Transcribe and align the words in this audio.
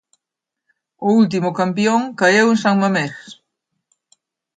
O 1.07 1.07
último 1.21 1.49
campión 1.59 2.01
caeu 2.19 2.47
en 2.53 2.57
San 2.63 2.75
Mamés. 2.81 3.17